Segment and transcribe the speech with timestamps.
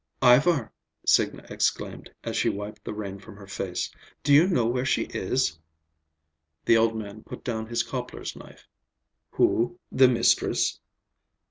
[0.23, 0.73] "Ivar,"
[1.05, 3.93] Signa exclaimed as she wiped the rain from her face,
[4.23, 5.59] "do you know where she is?"
[6.65, 8.67] The old man put down his cobbler's knife.
[9.29, 10.79] "Who, the mistress?"